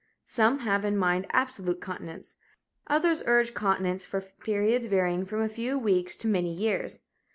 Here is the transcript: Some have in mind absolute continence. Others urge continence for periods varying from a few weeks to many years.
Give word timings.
Some 0.25 0.61
have 0.61 0.83
in 0.83 0.97
mind 0.97 1.27
absolute 1.29 1.79
continence. 1.79 2.35
Others 2.87 3.21
urge 3.27 3.53
continence 3.53 4.03
for 4.03 4.19
periods 4.19 4.87
varying 4.87 5.25
from 5.25 5.43
a 5.43 5.47
few 5.47 5.77
weeks 5.77 6.17
to 6.17 6.27
many 6.27 6.51
years. 6.51 7.01